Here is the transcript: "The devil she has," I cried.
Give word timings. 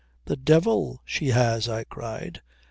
"The 0.25 0.35
devil 0.35 1.03
she 1.05 1.27
has," 1.27 1.69
I 1.69 1.83
cried. 1.83 2.41